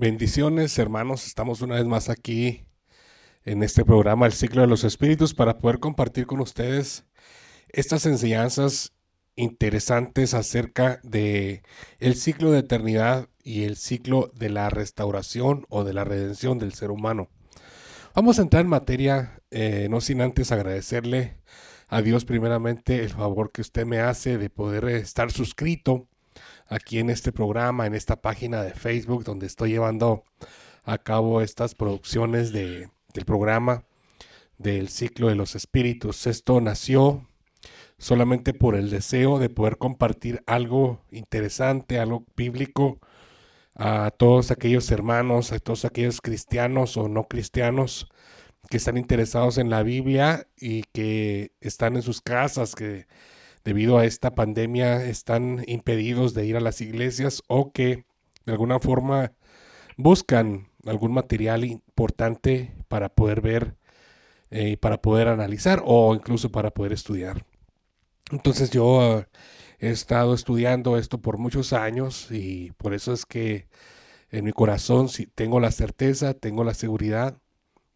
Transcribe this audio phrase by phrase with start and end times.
[0.00, 1.26] Bendiciones, hermanos.
[1.26, 2.64] Estamos una vez más aquí
[3.44, 7.04] en este programa El ciclo de los espíritus para poder compartir con ustedes
[7.68, 8.94] estas enseñanzas
[9.36, 11.62] interesantes acerca de
[11.98, 16.72] el ciclo de eternidad y el ciclo de la restauración o de la redención del
[16.72, 17.28] ser humano.
[18.14, 21.36] Vamos a entrar en materia, eh, no sin antes agradecerle
[21.88, 26.08] a Dios primeramente el favor que usted me hace de poder estar suscrito
[26.70, 30.22] aquí en este programa, en esta página de Facebook donde estoy llevando
[30.84, 33.84] a cabo estas producciones de, del programa
[34.56, 36.26] del ciclo de los espíritus.
[36.26, 37.26] Esto nació
[37.98, 42.98] solamente por el deseo de poder compartir algo interesante, algo bíblico
[43.74, 48.08] a todos aquellos hermanos, a todos aquellos cristianos o no cristianos
[48.68, 53.06] que están interesados en la Biblia y que están en sus casas, que
[53.64, 58.04] debido a esta pandemia están impedidos de ir a las iglesias o que
[58.46, 59.32] de alguna forma
[59.96, 63.76] buscan algún material importante para poder ver,
[64.50, 67.44] y eh, para poder analizar o incluso para poder estudiar.
[68.32, 69.28] Entonces yo ah,
[69.78, 73.68] he estado estudiando esto por muchos años y por eso es que
[74.30, 77.38] en mi corazón si tengo la certeza, tengo la seguridad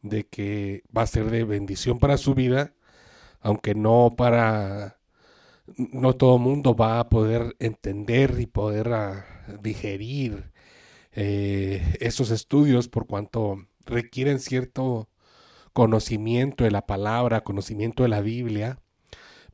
[0.03, 2.75] de que va a ser de bendición para su vida,
[3.41, 4.99] aunque no para
[5.77, 9.25] no todo el mundo va a poder entender y poder ah,
[9.63, 10.53] digerir
[11.13, 15.09] eh, esos estudios por cuanto requieren cierto
[15.73, 18.79] conocimiento de la palabra, conocimiento de la Biblia.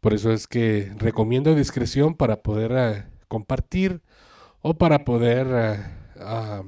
[0.00, 4.02] Por eso es que recomiendo discreción para poder ah, compartir
[4.62, 5.46] o para poder
[6.18, 6.62] ah,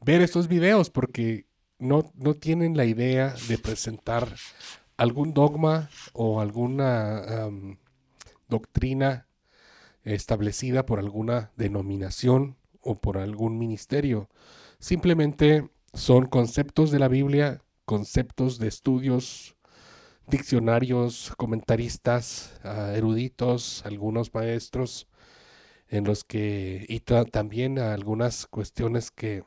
[0.00, 1.46] ver estos videos porque
[1.78, 4.28] no, no tienen la idea de presentar
[4.96, 7.48] algún dogma o alguna
[8.54, 9.26] doctrina
[10.04, 14.28] establecida por alguna denominación o por algún ministerio.
[14.78, 19.56] Simplemente son conceptos de la Biblia, conceptos de estudios,
[20.26, 25.08] diccionarios, comentaristas, ah, eruditos, algunos maestros,
[25.88, 29.44] en los que, y también algunas cuestiones que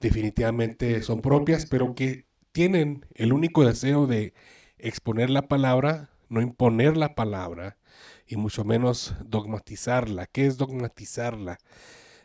[0.00, 4.32] definitivamente son propias, pero que tienen el único deseo de
[4.78, 7.78] exponer la palabra no imponer la palabra
[8.26, 10.26] y mucho menos dogmatizarla.
[10.26, 11.58] ¿Qué es dogmatizarla?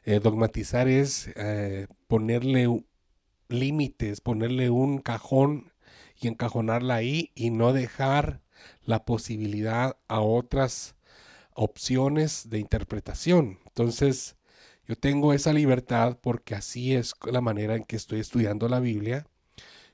[0.04, 2.68] Eh, dogmatizar es eh, ponerle
[3.48, 5.72] límites, ponerle un cajón
[6.20, 8.42] y encajonarla ahí y no dejar
[8.84, 10.96] la posibilidad a otras
[11.54, 13.60] opciones de interpretación.
[13.66, 14.36] Entonces,
[14.86, 19.26] yo tengo esa libertad porque así es la manera en que estoy estudiando la Biblia.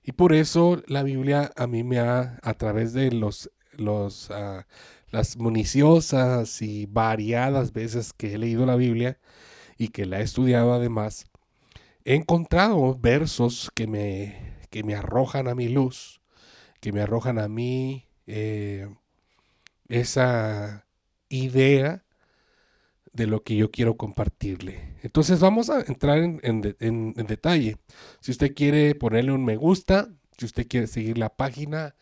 [0.04, 4.68] Y por eso la Biblia a mí me ha, a través de los los, ah,
[5.12, 9.20] las municiosas y variadas veces que he leído la Biblia
[9.78, 11.26] y que la he estudiado además,
[12.06, 16.22] he encontrado versos que me, que me arrojan a mi luz,
[16.80, 18.88] que me arrojan a mí eh,
[19.88, 20.86] esa
[21.30, 22.04] idea
[23.14, 24.96] de lo que yo quiero compartirle.
[25.02, 27.78] Entonces vamos a entrar en, en, detalle.
[28.22, 31.96] Si usted quiere ponerle un me gusta, si usted quiere seguir la página,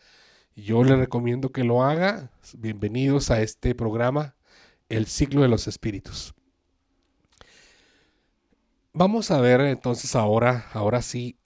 [0.64, 2.30] yo le recomiendo que lo haga.
[2.56, 4.34] Bienvenidos a este programa,
[4.88, 6.34] El ciclo de los espíritus.
[8.92, 11.38] Vamos a ver entonces ahora, ahora sí,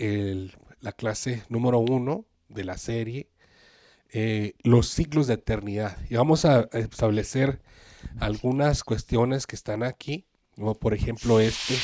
[0.80, 3.28] la clase número uno de la serie,
[4.10, 5.98] eh, los ciclos de eternidad.
[6.08, 7.60] Y vamos a establecer
[8.18, 11.74] algunas cuestiones que están aquí, como por ejemplo este,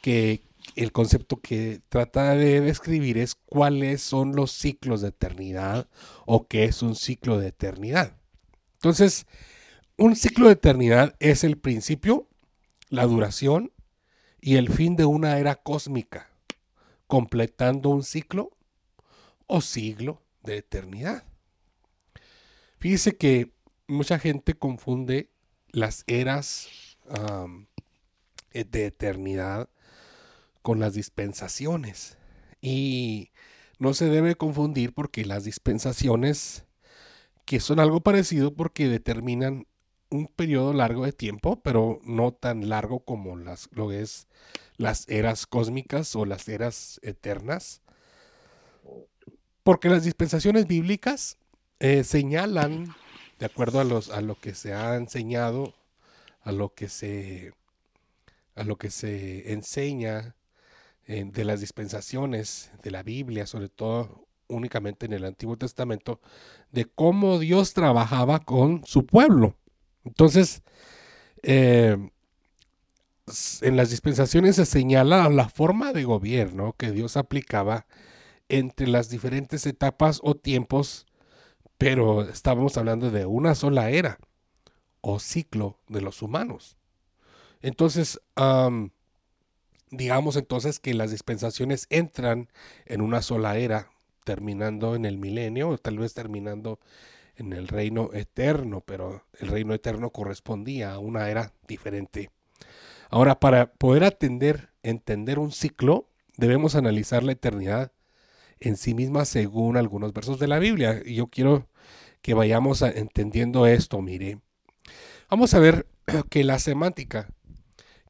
[0.00, 0.42] que
[0.76, 5.88] el concepto que trata de describir es cuáles son los ciclos de eternidad
[6.26, 8.16] o qué es un ciclo de eternidad.
[8.74, 9.26] Entonces,
[9.96, 12.28] un ciclo de eternidad es el principio,
[12.88, 13.72] la duración
[14.40, 16.30] y el fin de una era cósmica,
[17.06, 18.56] completando un ciclo
[19.46, 21.24] o siglo de eternidad.
[22.78, 23.52] Fíjese que
[23.86, 25.30] mucha gente confunde
[25.68, 26.96] las eras
[28.52, 29.68] de eternidad
[30.62, 32.18] con las dispensaciones.
[32.60, 33.30] Y
[33.78, 36.64] no se debe confundir porque las dispensaciones,
[37.46, 39.66] que son algo parecido porque determinan
[40.10, 44.26] un periodo largo de tiempo, pero no tan largo como las, lo es
[44.76, 47.82] las eras cósmicas o las eras eternas.
[49.62, 51.38] Porque las dispensaciones bíblicas
[51.78, 52.94] eh, señalan,
[53.38, 55.74] de acuerdo a, los, a lo que se ha enseñado,
[56.42, 57.52] a lo que se,
[58.54, 60.34] a lo que se enseña
[61.10, 66.20] de las dispensaciones de la Biblia, sobre todo únicamente en el Antiguo Testamento,
[66.70, 69.56] de cómo Dios trabajaba con su pueblo.
[70.04, 70.62] Entonces,
[71.42, 71.96] eh,
[73.60, 77.86] en las dispensaciones se señala la forma de gobierno que Dios aplicaba
[78.48, 81.06] entre las diferentes etapas o tiempos,
[81.76, 84.18] pero estábamos hablando de una sola era
[85.00, 86.76] o ciclo de los humanos.
[87.62, 88.20] Entonces,
[89.90, 92.48] digamos entonces que las dispensaciones entran
[92.86, 93.90] en una sola era,
[94.24, 96.78] terminando en el milenio, o tal vez terminando
[97.36, 102.30] en el reino eterno, pero el reino eterno correspondía a una era diferente.
[103.08, 107.92] Ahora, para poder atender, entender un ciclo, debemos analizar la eternidad
[108.60, 111.02] en sí misma según algunos versos de la Biblia.
[111.04, 111.66] Y yo quiero
[112.22, 114.38] que vayamos entendiendo esto, mire.
[115.28, 115.86] Vamos a ver
[116.30, 117.30] que la semántica,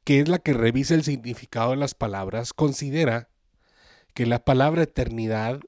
[0.03, 3.29] que es la que revisa el significado de las palabras, considera
[4.13, 5.59] que la palabra eternidad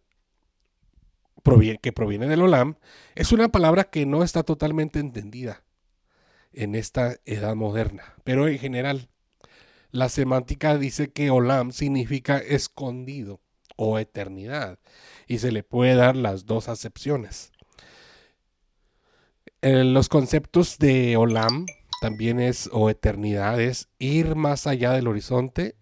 [1.81, 2.75] que proviene del Olam
[3.15, 5.63] es una palabra que no está totalmente entendida
[6.53, 9.09] en esta edad moderna, pero en general
[9.91, 13.41] la semántica dice que Olam significa escondido
[13.75, 14.79] o eternidad
[15.27, 17.51] y se le puede dar las dos acepciones.
[19.61, 21.65] En los conceptos de Olam
[22.03, 25.77] también es o eternidad es ir más allá del horizonte,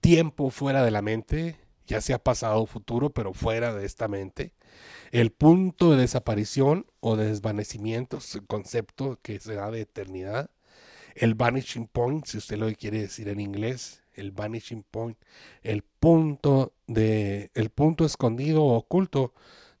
[0.00, 1.56] tiempo fuera de la mente,
[1.86, 4.54] ya sea pasado o futuro, pero fuera de esta mente.
[5.12, 10.50] El punto de desaparición o de desvanecimiento, es el concepto que se da de eternidad.
[11.14, 15.16] El vanishing point, si usted lo quiere decir en inglés, el vanishing point,
[15.62, 19.32] el punto de el punto escondido o oculto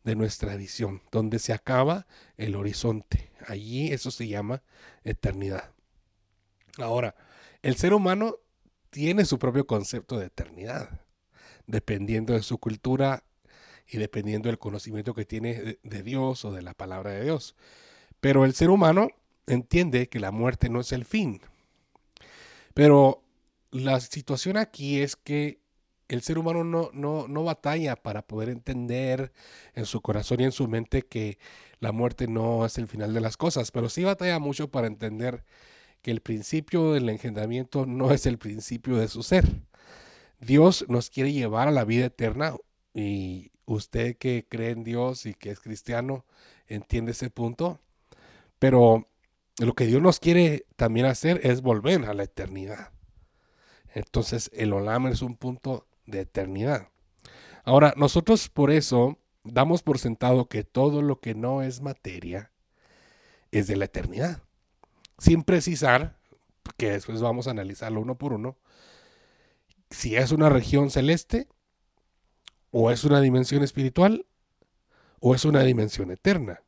[0.04, 2.06] de nuestra visión, donde se acaba
[2.36, 3.30] el horizonte.
[3.46, 4.62] Allí eso se llama
[5.02, 5.72] eternidad.
[6.78, 7.14] Ahora,
[7.62, 8.36] el ser humano
[8.90, 11.00] tiene su propio concepto de eternidad,
[11.66, 13.24] dependiendo de su cultura
[13.88, 17.56] y dependiendo del conocimiento que tiene de Dios o de la palabra de Dios.
[18.20, 19.08] Pero el ser humano
[19.46, 21.40] entiende que la muerte no es el fin.
[22.74, 23.22] Pero
[23.70, 25.63] la situación aquí es que
[26.08, 29.32] el ser humano no, no, no, batalla para poder entender
[29.74, 31.38] en su corazón y en su mente que
[31.80, 35.44] la muerte no es el final de las cosas, pero sí batalla mucho para entender
[36.02, 39.62] que el principio del engendramiento no es el principio de su ser.
[40.40, 42.54] Dios nos quiere llevar a la vida eterna
[42.92, 46.26] y usted que cree en Dios y que es cristiano
[46.66, 47.80] entiende ese punto,
[48.58, 49.08] pero
[49.58, 52.90] lo que Dios nos quiere también hacer es volver a la eternidad.
[53.94, 56.88] Entonces el Olam es un punto de eternidad.
[57.64, 62.50] Ahora, nosotros por eso damos por sentado que todo lo que no es materia
[63.50, 64.42] es de la eternidad.
[65.18, 66.18] Sin precisar,
[66.76, 68.56] que después vamos a analizarlo uno por uno,
[69.90, 71.48] si es una región celeste,
[72.70, 74.26] o es una dimensión espiritual,
[75.20, 76.62] o es una dimensión eterna.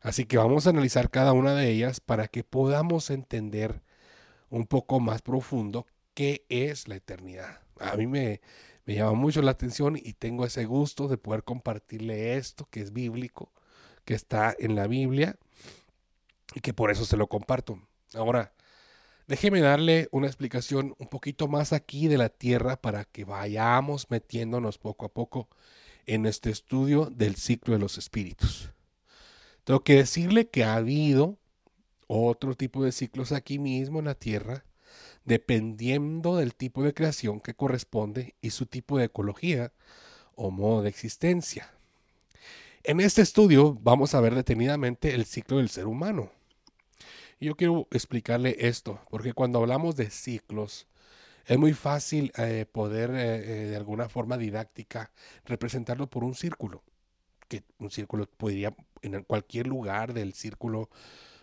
[0.00, 3.82] Así que vamos a analizar cada una de ellas para que podamos entender
[4.50, 5.86] un poco más profundo
[6.18, 8.40] qué es la eternidad a mí me,
[8.84, 12.92] me llama mucho la atención y tengo ese gusto de poder compartirle esto que es
[12.92, 13.52] bíblico,
[14.04, 15.36] que está en la Biblia
[16.54, 17.80] y que por eso se lo comparto.
[18.14, 18.52] Ahora,
[19.26, 24.78] déjeme darle una explicación un poquito más aquí de la tierra para que vayamos metiéndonos
[24.78, 25.48] poco a poco
[26.06, 28.72] en este estudio del ciclo de los espíritus.
[29.64, 31.38] Tengo que decirle que ha habido
[32.06, 34.64] otro tipo de ciclos aquí mismo en la tierra
[35.28, 39.72] dependiendo del tipo de creación que corresponde y su tipo de ecología
[40.34, 41.70] o modo de existencia.
[42.82, 46.32] En este estudio vamos a ver detenidamente el ciclo del ser humano.
[47.40, 50.86] Yo quiero explicarle esto, porque cuando hablamos de ciclos,
[51.44, 55.12] es muy fácil eh, poder eh, eh, de alguna forma didáctica
[55.44, 56.82] representarlo por un círculo,
[57.48, 60.88] que un círculo podría en cualquier lugar del círculo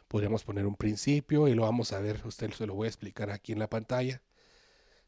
[0.07, 3.31] podríamos poner un principio y lo vamos a ver, usted se lo voy a explicar
[3.31, 4.21] aquí en la pantalla,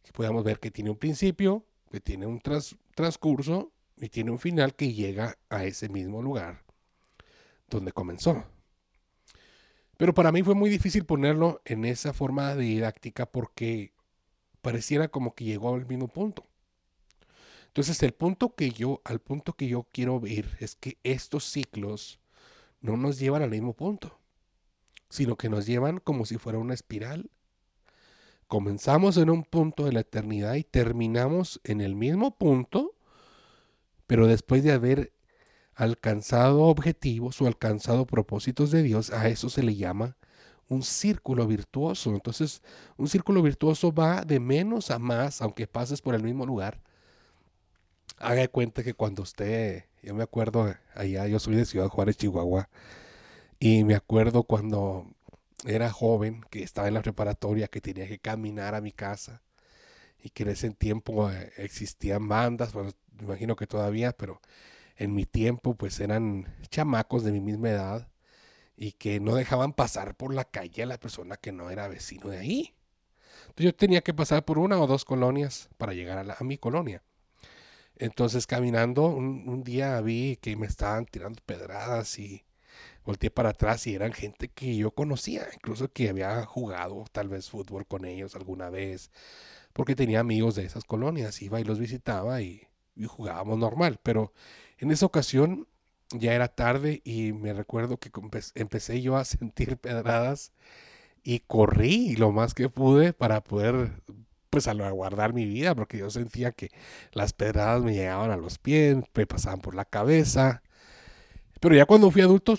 [0.04, 2.42] que podamos ver que tiene un principio, que tiene un
[2.96, 6.64] transcurso y tiene un final que llega a ese mismo lugar
[7.70, 8.44] donde comenzó.
[9.98, 13.94] Pero para mí fue muy difícil ponerlo en esa forma didáctica porque
[14.62, 16.46] pareciera como que llegó al mismo punto.
[17.68, 22.20] Entonces el punto que yo, al punto que yo quiero ver es que estos ciclos
[22.82, 24.18] no nos llevan al mismo punto
[25.10, 27.30] sino que nos llevan como si fuera una espiral.
[28.48, 32.96] Comenzamos en un punto de la eternidad y terminamos en el mismo punto,
[34.06, 35.14] pero después de haber
[35.76, 40.18] alcanzado objetivos o alcanzado propósitos de Dios, a eso se le llama
[40.70, 42.14] un círculo virtuoso.
[42.14, 42.62] Entonces,
[42.98, 46.82] un círculo virtuoso va de menos a más, aunque pases por el mismo lugar.
[48.18, 52.70] Haga cuenta que cuando usted, yo me acuerdo allá, yo soy de Ciudad Juárez, Chihuahua,
[53.60, 55.08] y me acuerdo cuando
[55.66, 59.42] era joven, que estaba en la preparatoria, que tenía que caminar a mi casa
[60.22, 64.42] y que en ese tiempo eh, existían bandas, bueno, me imagino que todavía, pero
[64.98, 68.08] en mi tiempo pues eran chamacos de mi misma edad
[68.76, 72.30] y que no dejaban pasar por la calle a la persona que no era vecino
[72.30, 72.74] de ahí.
[73.42, 77.02] Entonces yo tenía que pasar por una o dos colonias para llegar a, mi colonia.
[77.96, 82.44] Entonces caminando un, día vi que me estaban tirando pedradas y
[83.08, 87.50] volteé para atrás y eran gente que yo conocía, incluso que había jugado tal vez
[87.50, 89.12] fútbol con ellos alguna vez,
[89.72, 92.68] porque tenía amigos de esas colonias, iba y los visitaba y,
[93.08, 94.34] jugábamos normal, pero
[94.80, 95.68] en esa ocasión
[96.12, 98.10] ya era tarde y me recuerdo que
[98.56, 100.52] empecé yo a sentir pedradas
[101.24, 104.02] y corrí lo más que pude para poder
[104.50, 106.72] pues salvaguardar mi vida porque yo sentía que
[107.14, 110.64] las pedradas me llegaban a los pies, me pasaban por la cabeza.
[111.60, 112.56] Pero ya cuando fui adulto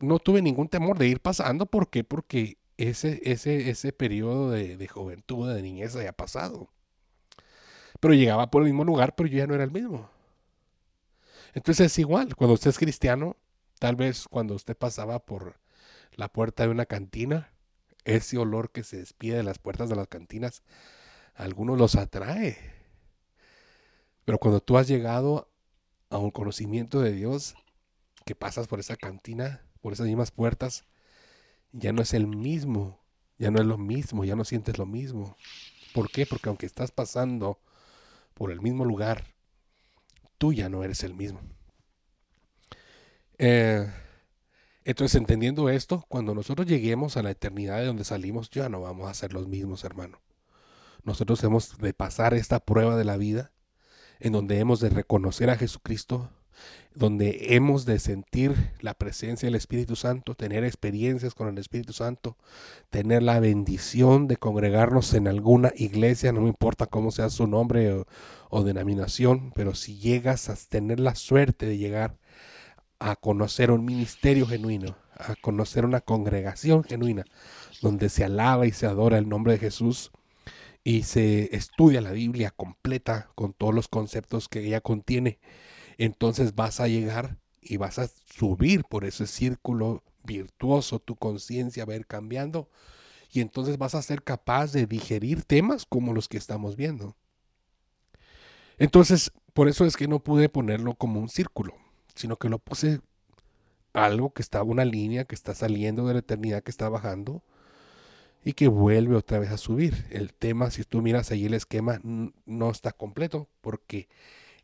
[0.00, 1.66] no tuve ningún temor de ir pasando.
[1.66, 2.04] ¿Por qué?
[2.04, 6.68] Porque ese, ese, ese periodo de, de juventud, de niñez había pasado.
[8.00, 10.10] Pero llegaba por el mismo lugar, pero yo ya no era el mismo.
[11.54, 13.36] Entonces es igual, cuando usted es cristiano,
[13.78, 15.60] tal vez cuando usted pasaba por
[16.12, 17.52] la puerta de una cantina,
[18.04, 20.62] ese olor que se despide de las puertas de las cantinas,
[21.34, 22.58] a algunos los atrae.
[24.24, 25.48] Pero cuando tú has llegado
[26.10, 27.54] a un conocimiento de Dios,
[28.24, 30.86] que pasas por esa cantina, por esas mismas puertas,
[31.72, 33.04] ya no es el mismo,
[33.36, 35.36] ya no es lo mismo, ya no sientes lo mismo.
[35.92, 36.24] ¿Por qué?
[36.24, 37.60] Porque aunque estás pasando
[38.32, 39.26] por el mismo lugar,
[40.38, 41.42] tú ya no eres el mismo.
[43.36, 43.86] Eh,
[44.84, 49.10] entonces, entendiendo esto, cuando nosotros lleguemos a la eternidad de donde salimos, ya no vamos
[49.10, 50.22] a ser los mismos, hermano.
[51.02, 53.52] Nosotros hemos de pasar esta prueba de la vida,
[54.18, 56.30] en donde hemos de reconocer a Jesucristo
[56.94, 62.36] donde hemos de sentir la presencia del Espíritu Santo, tener experiencias con el Espíritu Santo,
[62.90, 68.04] tener la bendición de congregarnos en alguna iglesia, no me importa cómo sea su nombre
[68.50, 72.16] o, denominación, pero si llegas a tener la suerte de llegar
[73.00, 77.24] a conocer un ministerio genuino, a conocer una congregación genuina,
[77.82, 80.12] donde se alaba y se adora el nombre de Jesús,
[80.84, 85.38] y se estudia la Biblia completa con todos los conceptos que ella contiene,
[85.98, 91.94] entonces vas a llegar y vas a subir por ese círculo virtuoso, tu conciencia va
[91.94, 92.68] a ir cambiando
[93.30, 97.16] y entonces vas a ser capaz de digerir temas como los que estamos viendo.
[98.78, 101.74] Entonces, por eso es que no pude ponerlo como un círculo,
[102.14, 103.00] sino que lo puse
[103.92, 107.42] algo que estaba una línea que está saliendo de la eternidad, que está bajando
[108.44, 110.06] y que vuelve otra vez a subir.
[110.10, 114.08] El tema, si tú miras ahí el esquema, no está completo porque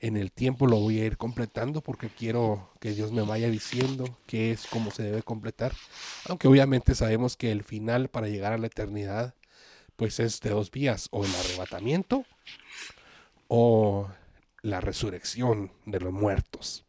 [0.00, 4.04] en el tiempo lo voy a ir completando porque quiero que Dios me vaya diciendo
[4.26, 5.72] qué es cómo se debe completar.
[6.26, 9.34] Aunque obviamente sabemos que el final para llegar a la eternidad
[9.96, 12.24] pues es de dos vías, o el arrebatamiento
[13.48, 14.08] o
[14.62, 16.86] la resurrección de los muertos.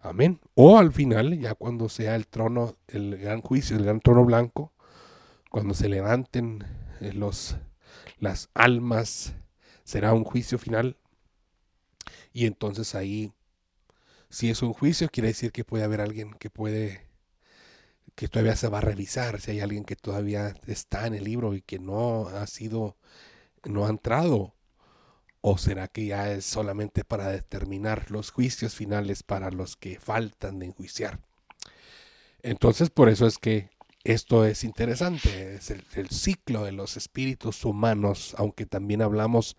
[0.00, 0.38] Amén.
[0.54, 4.72] O al final, ya cuando sea el trono, el gran juicio, el gran trono blanco,
[5.50, 6.64] cuando se levanten
[7.00, 7.56] eh, los,
[8.20, 9.34] las almas,
[9.82, 10.96] será un juicio final
[12.32, 13.32] y entonces ahí,
[14.28, 17.06] si es un juicio, quiere decir que puede haber alguien que puede,
[18.14, 21.54] que todavía se va a revisar, si hay alguien que todavía está en el libro
[21.54, 22.96] y que no ha sido,
[23.64, 24.54] no ha entrado.
[25.42, 30.58] ¿O será que ya es solamente para determinar los juicios finales para los que faltan
[30.58, 31.18] de enjuiciar?
[32.42, 33.70] Entonces, por eso es que
[34.04, 39.56] esto es interesante, es el, ciclo de los espíritus humanos, aunque también hablamos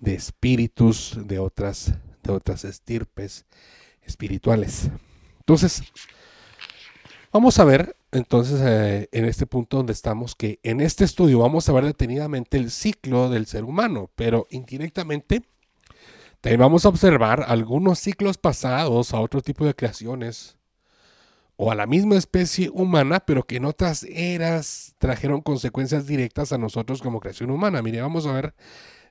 [0.00, 3.46] de espíritus de otras de otras estirpes
[4.02, 4.90] espirituales.
[5.40, 5.82] Entonces,
[7.32, 11.68] vamos a ver entonces eh, en este punto donde estamos que en este estudio vamos
[11.68, 15.42] a ver detenidamente el ciclo del ser humano, pero indirectamente
[16.42, 20.57] también vamos a observar algunos ciclos pasados a otro tipo de creaciones
[21.60, 26.58] o a la misma especie humana, pero que en otras eras trajeron consecuencias directas a
[26.58, 27.82] nosotros como creación humana.
[27.82, 28.54] Mire, vamos a ver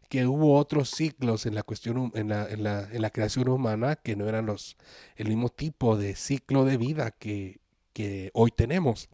[0.08, 3.98] que hubo otros ciclos en la cuestión en la, en la, en la creación humana
[3.98, 4.78] que no eran los
[5.18, 7.60] el mismo tipo de ciclo de vida que,
[7.92, 9.10] que hoy tenemos.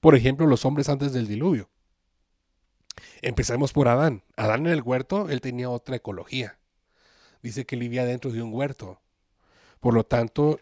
[0.00, 1.70] Por ejemplo, los hombres antes del diluvio.
[3.22, 4.24] Empezamos por Adán.
[4.36, 6.58] Adán en el huerto, él tenía otra ecología.
[7.42, 9.00] Dice que vivía dentro de un huerto.
[9.78, 10.58] Por lo tanto,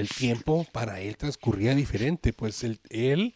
[0.00, 3.34] el tiempo para él transcurría diferente, pues él, él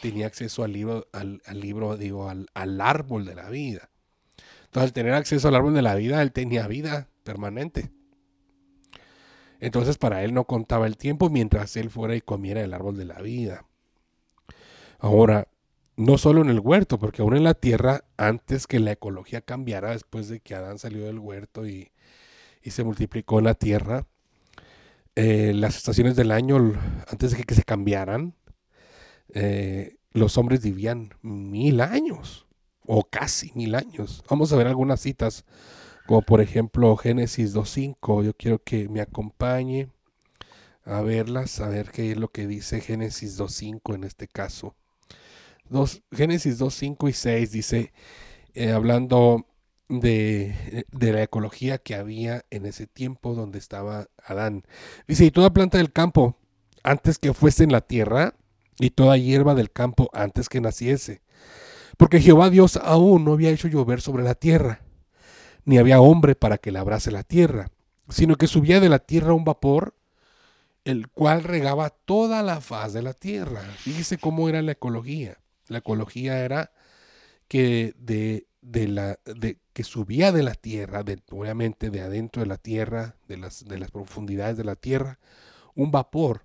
[0.00, 3.90] tenía acceso al libro, al, libro, digo, al, al árbol de la vida.
[4.64, 7.90] Entonces, al tener acceso al árbol de la vida, él tenía vida permanente.
[9.60, 13.04] Entonces, para él no contaba el tiempo mientras él fuera y comiera el árbol de
[13.04, 13.64] la vida.
[14.98, 15.48] Ahora,
[15.96, 19.90] no solo en el huerto, porque aún en la tierra, antes que la ecología cambiara,
[19.90, 21.90] después de que Adán salió del huerto y,
[22.64, 24.06] se multiplicó en la tierra,
[25.20, 26.58] eh, las estaciones del año,
[27.08, 28.36] antes de que, se cambiaran,
[29.34, 32.46] eh, los hombres vivían mil años,
[32.86, 34.22] o casi mil años.
[34.30, 35.44] Vamos a ver algunas citas,
[36.06, 38.22] como por ejemplo Génesis 2.5.
[38.22, 39.90] Yo quiero que me acompañe
[40.84, 44.76] a verlas, a ver qué es lo que dice Génesis 2.5 en este caso.
[45.68, 47.92] Dos, Génesis 2, 5 y 6 dice,
[48.54, 49.47] eh, hablando
[49.88, 54.64] de, de, la ecología que había en ese tiempo donde estaba Adán.
[55.06, 56.36] Dice, y toda planta del campo,
[56.82, 58.34] antes que fuese en la tierra,
[58.78, 61.22] y toda hierba del campo antes que naciese.
[61.96, 64.82] Porque Jehová Dios aún no había hecho llover sobre la tierra,
[65.64, 67.70] ni había hombre para que labrase la tierra,
[68.08, 69.94] sino que subía de la tierra un vapor,
[70.84, 73.62] el cual regaba toda la faz de la tierra.
[73.78, 75.38] Fíjese cómo era la ecología.
[75.66, 76.72] La ecología era
[77.48, 82.48] que de, de la de, que subía de la tierra, de, obviamente de adentro de
[82.48, 85.18] la tierra, de las, de las profundidades de la tierra,
[85.74, 86.44] un vapor,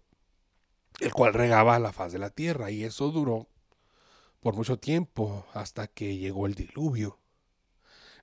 [1.00, 3.48] el cual regaba la faz de la tierra, y eso duró
[4.39, 7.20] por mucho tiempo hasta que llegó el diluvio.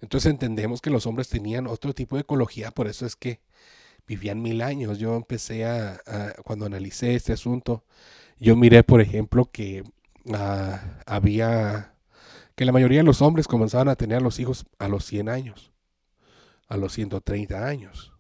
[0.01, 3.41] Entonces entendemos que los hombres tenían otro tipo de ecología, por eso es que
[4.07, 4.99] vivían mil años.
[4.99, 6.01] Yo empecé a,
[6.45, 7.85] cuando analicé este asunto,
[8.39, 9.85] yo miré, por ejemplo, que
[10.33, 11.95] Ah, había
[12.61, 15.31] que la mayoría de los hombres comenzaban a tener a los hijos a los 100
[15.31, 15.73] años,
[16.69, 18.13] a los 130 años.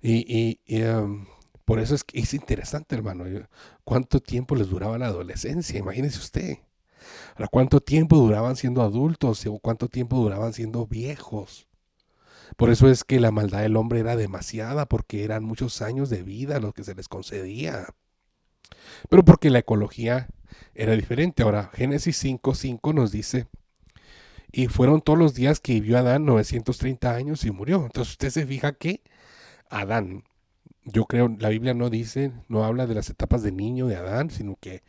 [0.00, 1.26] Y, em,
[1.66, 3.26] por eso es es interesante, hermano,
[3.84, 6.58] cuánto tiempo les duraba la adolescencia, imagínese usted.
[7.34, 11.68] Ahora, cuánto tiempo duraban siendo adultos o cuánto tiempo duraban siendo viejos.
[12.56, 16.22] Por eso es que la maldad del hombre era demasiada, porque eran muchos años de
[16.22, 17.84] vida los que se les concedía.
[19.10, 20.30] Pero porque la ecología
[20.74, 21.42] era diferente.
[21.42, 23.46] Ahora, Génesis 5.5 nos dice,
[24.52, 27.84] y fueron todos los días que vivió Adán 930 años y murió.
[27.84, 29.02] Entonces usted se fija que
[29.68, 30.24] Adán,
[30.84, 34.30] yo creo, la Biblia no dice, no habla de las etapas de niño de Adán,
[34.30, 34.82] sino que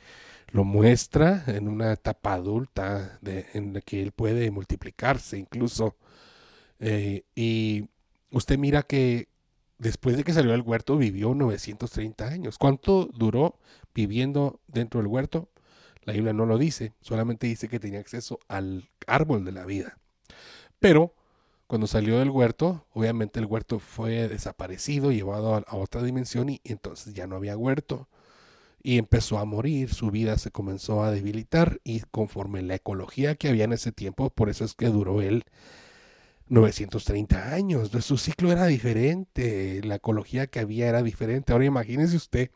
[0.52, 5.96] lo muestra en una etapa adulta en la que él puede multiplicarse incluso.
[6.80, 7.86] Eh, y
[8.32, 9.30] usted mira que
[9.78, 12.58] después de que salió del huerto vivió 930 años.
[12.58, 13.58] ¿Cuánto duró
[13.94, 15.50] viviendo dentro del huerto?
[16.04, 19.98] La Biblia no lo dice, solamente dice que tenía acceso al árbol de la vida.
[20.80, 21.14] Pero
[21.68, 27.14] cuando salió del huerto, obviamente el huerto fue desaparecido, llevado a, otra dimensión y entonces
[27.14, 28.10] ya no había huerto.
[28.84, 33.48] Y empezó a morir, su vida se comenzó a debilitar y conforme la ecología que
[33.48, 35.46] había en ese tiempo, por eso es que duró él
[36.50, 37.92] 930 años.
[38.02, 41.54] Su ciclo era diferente, la ecología que había era diferente.
[41.54, 42.52] Ahora imagínese usted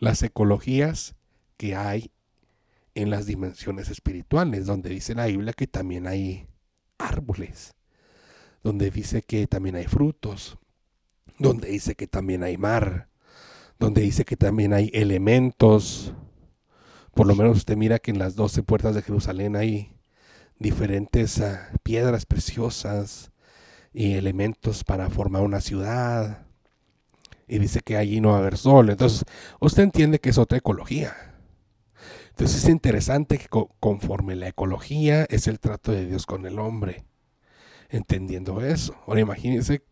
[0.00, 1.14] las ecologías
[1.56, 2.10] que hay
[2.94, 6.48] en las dimensiones espirituales, donde dice la Biblia que también hay
[6.98, 7.74] árboles,
[8.64, 10.58] donde dice que también hay frutos,
[11.38, 13.08] donde dice que también hay mar,
[13.78, 16.12] donde dice que también hay elementos.
[17.14, 19.96] Por lo menos usted mira que en las doce puertas de Jerusalén hay
[20.58, 23.32] diferentes ah, piedras preciosas
[23.92, 26.46] y elementos para formar una ciudad.
[27.50, 28.90] Y dice que allí no va a haber sol.
[28.90, 29.24] Entonces,
[29.58, 31.14] usted entiende que es otra ecología.
[32.30, 33.48] Entonces es interesante que
[33.80, 37.04] conforme la ecología es el trato de Dios con el hombre,
[37.90, 38.96] entendiendo eso.
[39.06, 39.84] Ahora imagínense,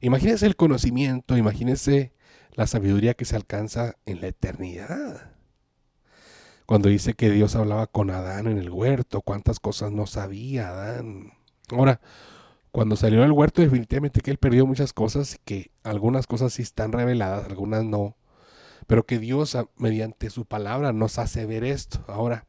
[0.00, 2.14] imagínense el conocimiento, imagínense
[2.52, 5.34] la sabiduría que se alcanza en la eternidad.
[6.64, 11.32] Cuando dice que Dios hablaba con Adán en el huerto, cuántas cosas no sabía Adán.
[11.68, 12.00] Ahora,
[12.72, 16.92] cuando salió del huerto, definitivamente que él perdió muchas cosas, que algunas cosas sí están
[16.92, 18.16] reveladas, algunas no
[18.90, 22.04] pero que Dios mediante su palabra nos hace ver esto.
[22.08, 22.46] Ahora,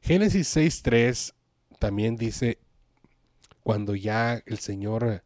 [0.00, 1.34] Génesis 6.3
[1.78, 2.58] también dice,
[3.62, 5.24] cuando ya el Señor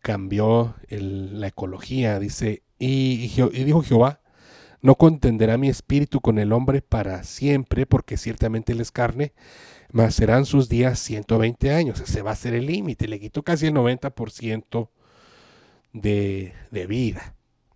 [0.00, 4.19] cambió la ecología, dice, y, dijo Jehová,
[4.82, 9.32] no contenderá mi espíritu con el hombre para siempre, porque ciertamente él es carne,
[9.92, 12.00] mas serán sus días 120 años.
[12.00, 13.08] Ese va a ser el límite.
[13.08, 14.88] Le quitó casi el 90%
[15.92, 17.34] de, de vida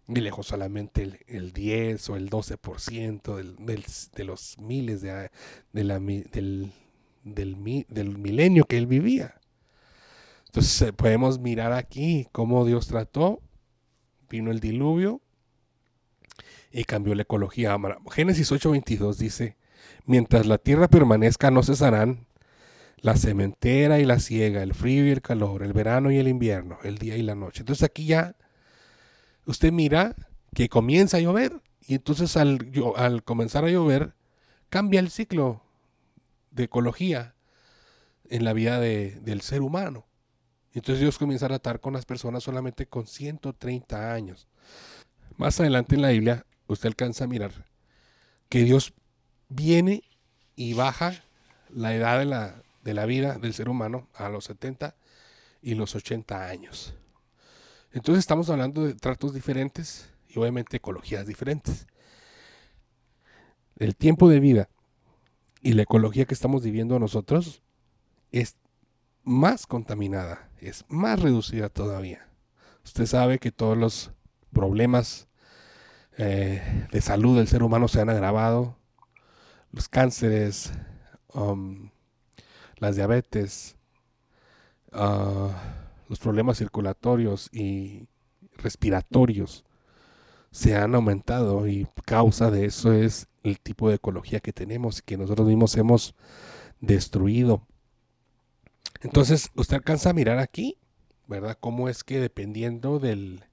[0.09, 5.31] y lejos solamente el, 10 o el 12% del, del, de los miles de,
[5.73, 6.73] de la, del,
[7.25, 9.41] del, del, milenio que él vivía.
[10.47, 13.41] Entonces eh, podemos mirar aquí cómo Dios trató,
[14.29, 15.23] vino el diluvio
[16.75, 17.77] y cambió la ecología.
[18.11, 19.57] Génesis 8:22 dice,
[20.07, 22.27] mientras la tierra permanezca no cesarán
[22.99, 26.79] la cementera y la siega, el frío y el calor, el verano y el invierno,
[26.83, 27.61] el día y la noche.
[27.61, 28.35] Entonces aquí ya
[29.47, 30.17] usted mira
[30.53, 34.15] que comienza a llover y entonces al, al comenzar a llover
[34.69, 35.63] cambia el ciclo
[36.51, 37.37] de ecología
[38.29, 40.07] en la vida del ser humano.
[40.73, 44.49] Entonces Dios comienza a tratar con las personas solamente con 130 años.
[45.37, 47.67] Más adelante en la Biblia, usted alcanza a mirar
[48.49, 48.93] que Dios
[49.49, 50.05] viene
[50.57, 51.23] y baja
[51.71, 54.95] la edad de la, de la vida del ser humano a los 70
[55.63, 56.95] y los 80 años.
[57.93, 61.87] Entonces estamos hablando de tratos diferentes y obviamente ecologías diferentes.
[63.77, 64.69] El tiempo de vida
[65.63, 67.63] y la ecología que estamos viviendo nosotros
[68.31, 68.57] es
[69.23, 72.29] más contaminada, es más reducida todavía.
[72.85, 74.13] Usted sabe que todos los
[74.53, 75.29] problemas
[76.19, 78.77] eh, de salud del ser humano se han agravado,
[79.73, 80.73] los cánceres,
[81.33, 81.91] um,
[82.77, 83.77] las diabetes,
[84.93, 85.51] ah,
[86.09, 88.07] los problemas circulatorios y
[88.57, 89.65] respiratorios
[90.51, 95.03] se han aumentado y causa de eso es el tipo de ecología que tenemos y
[95.03, 96.15] que nosotros mismos hemos
[96.81, 97.67] destruido.
[99.03, 100.79] Entonces, usted alcanza a mirar aquí,
[101.27, 101.59] ¿verdad?
[101.61, 103.45] Cómo es que dependiendo del,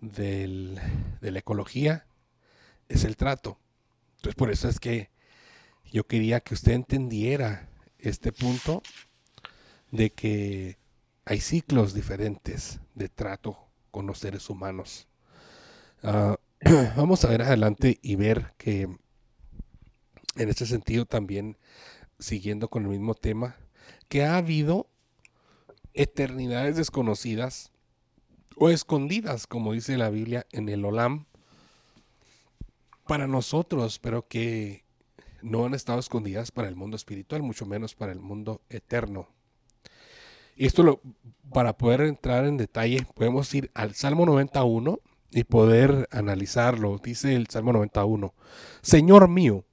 [0.00, 0.78] del,
[1.20, 2.06] de la ecología
[2.88, 3.58] es el trato.
[4.16, 5.10] Entonces, por eso es que
[5.90, 8.82] yo quería que usted entendiera este punto
[9.90, 10.78] de que
[11.24, 13.58] hay ciclos diferentes de trato
[13.90, 15.08] con los seres humanos.
[16.02, 16.36] Ah,
[16.96, 21.56] vamos a ver adelante y ver que en este sentido también,
[22.18, 23.56] siguiendo con el mismo tema,
[24.08, 24.88] que ha habido
[25.94, 27.72] eternidades desconocidas
[28.56, 31.26] o escondidas, como dice la Biblia en el Olam,
[33.06, 34.84] para nosotros, pero que
[35.42, 39.28] no han estado escondidas para el mundo espiritual, mucho menos para el mundo eterno.
[40.56, 41.00] Y esto lo,
[41.52, 47.00] para poder entrar en detalle, podemos ir al Salmo 91 y poder analizarlo.
[47.02, 48.34] Dice el Salmo 91,
[48.82, 49.64] Señor mío,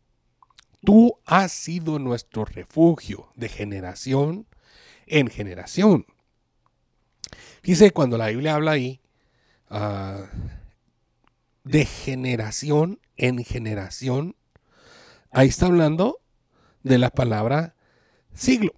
[0.84, 4.48] tú has sido nuestro refugio de generación
[5.08, 6.06] en generación.
[7.68, 9.02] Dice cuando la Biblia habla ahí
[9.70, 10.30] ah,
[11.66, 14.38] de generación en generación,
[15.32, 16.22] ahí está hablando
[16.84, 17.76] de la palabra
[18.34, 18.72] siglo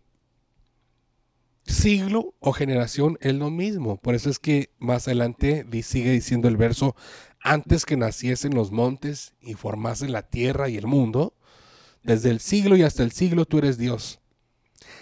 [1.65, 3.97] siglo o generación es lo mismo.
[3.97, 6.95] Por eso es que más adelante sigue diciendo el verso,
[7.39, 11.35] antes que naciesen los montes y formasen la tierra y el mundo,
[12.01, 14.19] desde el siglo y hasta el siglo tú eres Dios.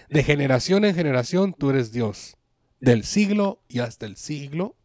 [0.09, 2.36] De generación en generación tú eres Dios.
[2.79, 4.75] Del siglo y hasta el siglo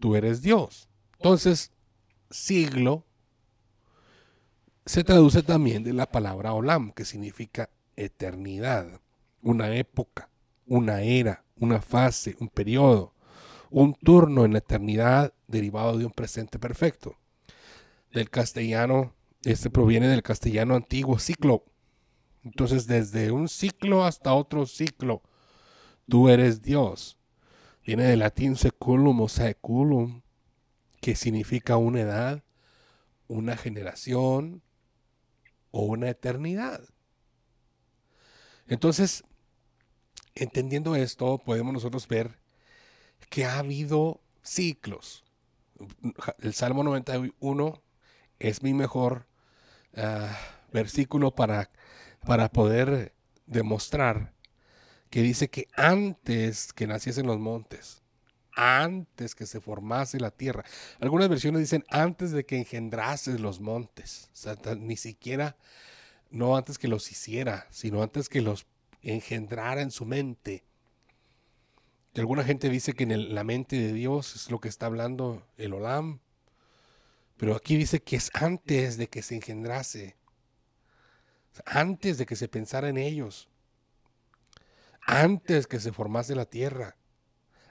[0.00, 0.88] tú eres Dios.
[1.18, 1.72] Entonces,
[2.30, 3.04] siglo
[4.86, 9.00] se traduce también de la palabra olam, que significa eternidad,
[9.42, 10.30] una época
[10.68, 13.14] una era, una fase, un periodo,
[13.70, 17.16] un turno en la eternidad derivado de un presente perfecto.
[18.12, 21.64] Del castellano, este proviene del castellano antiguo ciclo.
[22.44, 25.22] Entonces, desde un ciclo hasta otro ciclo,
[26.08, 27.17] tú eres Dios.
[27.88, 30.20] Viene del latín seculum o seculum,
[31.00, 32.44] que significa una edad,
[33.28, 34.60] una generación
[35.70, 36.82] o una eternidad.
[38.66, 39.24] Entonces,
[40.34, 42.38] entendiendo esto, podemos nosotros ver
[43.30, 45.24] que ha habido ciclos.
[46.40, 47.82] El Salmo 91
[48.38, 49.28] es mi mejor
[49.96, 50.38] ah,
[50.74, 51.70] versículo para,
[52.26, 53.14] para poder
[53.46, 54.34] demostrar
[55.10, 58.02] que dice que antes que naciesen los montes,
[58.58, 60.64] antes que se formase la tierra.
[61.00, 64.30] Algunas versiones dicen antes de que engendrases los montes.
[64.32, 65.56] O sea, ni siquiera,
[66.30, 68.66] no antes que los hiciera, sino antes que los
[69.02, 70.64] engendrar en su mente.
[72.14, 75.46] Y alguna gente dice que en la mente de Dios es lo que está hablando
[75.56, 76.18] el Olam.
[77.36, 80.16] Pero aquí dice que es antes de que se engendrase.
[81.64, 83.48] Antes de que se pensara en ellos.
[85.10, 86.98] Antes que se formase la tierra.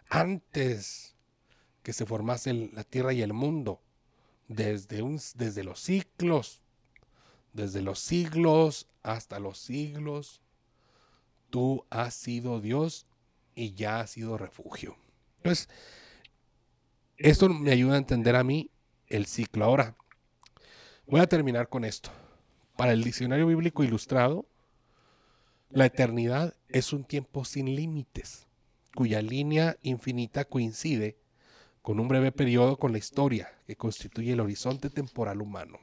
[0.10, 1.16] Antes
[1.84, 3.80] que se formase la tierra y el mundo.
[4.48, 5.04] Desde,
[5.36, 6.64] desde los ciclos.
[7.54, 10.42] Desde los siglos hasta los siglos
[11.52, 13.06] tú has sido Dios
[13.54, 14.98] y ya has sido refugio.
[15.38, 15.70] Entonces,
[17.18, 18.72] esto me ayuda a entender a mí
[19.08, 19.64] el ciclo.
[19.64, 19.96] Ahora,
[21.06, 22.10] voy a terminar con esto.
[22.76, 24.48] Para el diccionario bíblico ilustrado,
[25.70, 28.48] la eternidad es un tiempo sin límites,
[28.96, 31.18] cuya línea infinita coincide
[31.82, 35.80] con un breve periodo con la historia que constituye el horizonte temporal humano.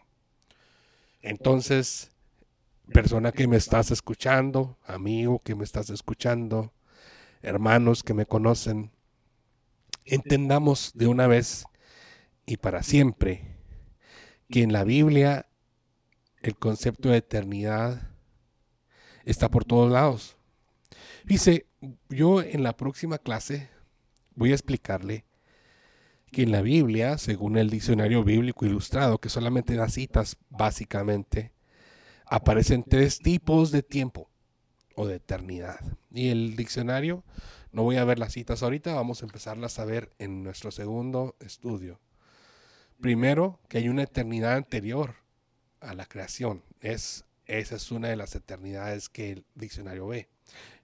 [1.23, 2.11] Entonces,
[2.93, 6.73] persona que me estás escuchando, amigo que me estás escuchando,
[7.43, 8.91] hermanos que me conocen,
[10.05, 11.65] entendamos de una vez
[12.47, 13.57] y para siempre
[14.51, 15.47] que en la Biblia
[16.43, 18.14] el concepto de eternidad
[19.25, 20.37] está por todos lados.
[21.25, 21.67] Dice,
[22.09, 23.69] yo en la próxima clase
[24.35, 25.25] voy a explicarle
[26.31, 31.53] que en la Biblia, según el diccionario bíblico ilustrado, que solamente da citas básicamente,
[32.27, 34.29] aparecen tres tipos de tiempo
[34.97, 35.81] o de eternidad.
[36.11, 37.23] Y el diccionario,
[37.73, 41.37] no voy a ver las citas ahorita, vamos a empezarlas a ver en nuestro segundo
[41.41, 42.01] estudio.
[43.01, 45.17] Primero, que hay una eternidad anterior
[45.81, 46.63] a la creación.
[46.81, 50.29] Es, esa es una de las eternidades que el diccionario ve.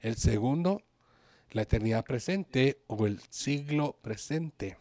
[0.00, 0.82] El segundo,
[1.52, 4.76] la eternidad presente o el siglo presente.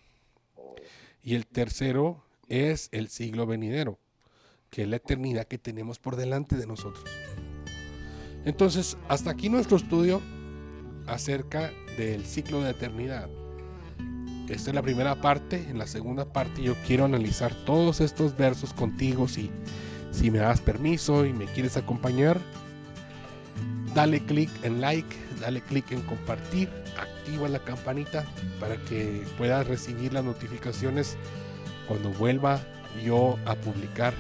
[1.24, 4.00] Y el tercero es el siglo venidero,
[4.70, 7.06] que es la eternidad que tenemos por delante de nosotros.
[8.46, 10.22] Entonces, hasta aquí nuestro estudio
[11.08, 13.30] acerca del ciclo de eternidad.
[14.48, 15.58] Esta es la primera parte.
[15.70, 19.28] En la segunda parte yo quiero analizar todos estos versos contigo.
[19.28, 19.52] Si,
[20.12, 22.40] si me das permiso y me quieres acompañar,
[23.94, 28.26] dale clic en like, dale clic en compartir, activa la campanita
[28.60, 31.18] para que puedas recibir las notificaciones
[31.88, 32.62] cuando vuelva
[33.04, 34.14] yo a publicar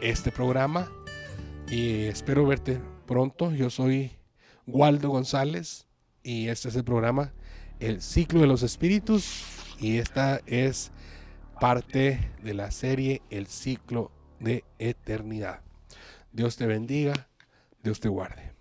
[0.00, 0.90] este programa.
[1.68, 3.52] Y espero verte pronto.
[3.52, 4.12] Yo soy
[4.66, 5.86] Waldo González
[6.22, 7.32] y este es el programa
[7.78, 9.44] El ciclo de los espíritus
[9.78, 10.92] y esta es
[11.60, 14.10] parte de la serie El ciclo
[14.40, 15.60] de eternidad.
[16.32, 17.28] Dios te bendiga,
[17.82, 18.49] Dios te guarde.